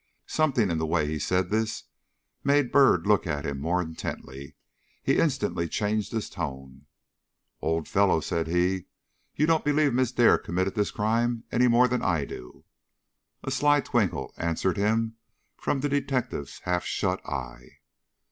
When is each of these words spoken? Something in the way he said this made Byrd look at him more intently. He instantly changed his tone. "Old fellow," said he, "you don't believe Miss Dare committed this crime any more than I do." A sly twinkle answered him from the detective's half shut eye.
Something 0.25 0.71
in 0.71 0.79
the 0.79 0.85
way 0.87 1.05
he 1.05 1.19
said 1.19 1.51
this 1.51 1.83
made 2.43 2.71
Byrd 2.71 3.05
look 3.05 3.27
at 3.27 3.45
him 3.45 3.59
more 3.59 3.79
intently. 3.79 4.55
He 5.03 5.19
instantly 5.19 5.67
changed 5.67 6.11
his 6.11 6.27
tone. 6.27 6.87
"Old 7.61 7.87
fellow," 7.87 8.19
said 8.19 8.47
he, 8.47 8.85
"you 9.35 9.45
don't 9.45 9.63
believe 9.63 9.93
Miss 9.93 10.11
Dare 10.11 10.39
committed 10.39 10.73
this 10.73 10.89
crime 10.89 11.43
any 11.51 11.67
more 11.67 11.87
than 11.87 12.01
I 12.01 12.25
do." 12.25 12.65
A 13.43 13.51
sly 13.51 13.79
twinkle 13.79 14.33
answered 14.37 14.77
him 14.77 15.17
from 15.55 15.81
the 15.81 15.89
detective's 15.89 16.61
half 16.61 16.83
shut 16.83 17.23
eye. 17.23 17.77